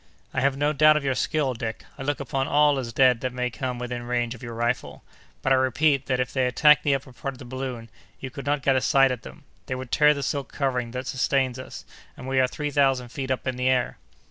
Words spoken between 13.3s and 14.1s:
in the air!"